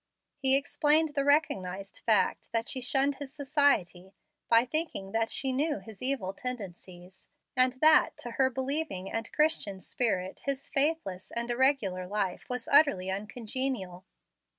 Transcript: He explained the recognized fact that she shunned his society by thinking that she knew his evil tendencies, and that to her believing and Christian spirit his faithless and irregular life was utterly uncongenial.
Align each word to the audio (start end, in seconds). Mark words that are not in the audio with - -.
He 0.39 0.55
explained 0.57 1.13
the 1.13 1.23
recognized 1.23 1.99
fact 2.07 2.51
that 2.53 2.67
she 2.67 2.81
shunned 2.81 3.17
his 3.17 3.31
society 3.31 4.15
by 4.49 4.65
thinking 4.65 5.11
that 5.11 5.29
she 5.29 5.53
knew 5.53 5.77
his 5.77 6.01
evil 6.01 6.33
tendencies, 6.33 7.27
and 7.55 7.73
that 7.81 8.17
to 8.17 8.31
her 8.31 8.49
believing 8.49 9.11
and 9.11 9.31
Christian 9.31 9.79
spirit 9.79 10.41
his 10.45 10.71
faithless 10.71 11.29
and 11.35 11.51
irregular 11.51 12.07
life 12.07 12.49
was 12.49 12.67
utterly 12.71 13.11
uncongenial. 13.11 14.03